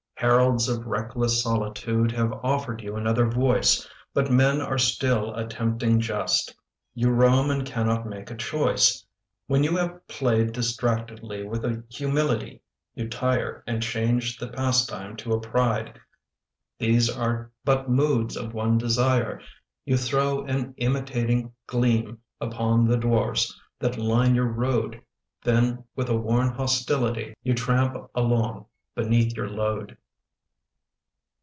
[0.15, 5.99] Heralds of reckless solitude Have offered you another voice, But men are still a tempting
[5.99, 6.53] jest.
[6.93, 9.03] You roam and cannot make a choice.
[9.47, 12.61] When you have played distractedly With a humility,
[12.93, 15.99] you tire And change the pastime to a pride.
[16.77, 19.41] These are but moods of one desire.
[19.85, 25.01] You throw an imitating gleam Upon the dwarfs that line your road,
[25.43, 29.97] Then with a worn hostility You tramp along beneath your load.